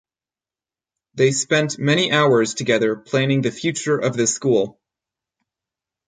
[1.13, 4.79] They spent many hours together planning the future of the school.